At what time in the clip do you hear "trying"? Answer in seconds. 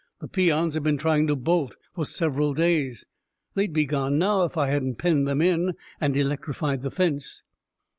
0.97-1.27